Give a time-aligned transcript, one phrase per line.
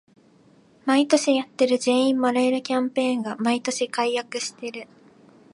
[0.83, 4.87] 毎年やってる全員もらえるキャンペーンが毎年改悪してる